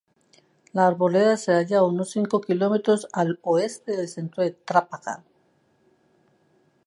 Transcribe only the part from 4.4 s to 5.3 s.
de Trápaga.